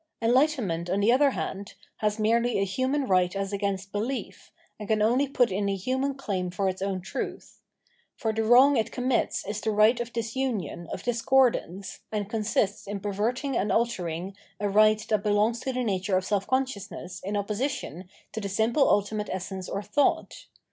Enlightenment, 0.19 0.89
on 0.89 0.99
the 0.99 1.11
other 1.11 1.29
hand, 1.29 1.75
has 1.97 2.17
merely 2.17 2.57
a 2.57 2.65
human 2.65 3.05
right 3.05 3.35
as 3.35 3.53
against 3.53 3.91
behef, 3.91 4.49
and 4.79 4.87
ca.u 4.89 4.99
only 4.99 5.27
put 5.27 5.51
in 5.51 5.69
a 5.69 5.75
human 5.75 6.15
claim 6.15 6.49
for 6.49 6.67
its 6.67 6.81
own 6.81 6.99
truth; 6.99 7.61
for 8.15 8.33
the 8.33 8.41
iwiong 8.41 8.75
it 8.75 8.91
commits 8.91 9.45
is 9.45 9.61
the 9.61 9.69
right 9.69 9.99
of 9.99 10.11
disunion, 10.11 10.87
of 10.91 11.03
discordance, 11.03 11.99
and 12.11 12.31
consists 12.31 12.87
in 12.87 12.99
perverting 12.99 13.55
and 13.55 13.71
altering, 13.71 14.35
a 14.59 14.65
rightj 14.65 15.05
that 15.05 15.21
belongs 15.21 15.59
to 15.59 15.71
the 15.71 15.83
nature 15.83 16.17
of 16.17 16.25
self 16.25 16.47
consciousness 16.47 17.21
in 17.23 17.35
opposi 17.35 17.69
tion 17.69 18.09
to 18.31 18.41
the 18.41 18.49
simple 18.49 18.89
ultimate 18.89 19.29
essence 19.31 19.69
or 19.69 19.83
thought. 19.83 20.47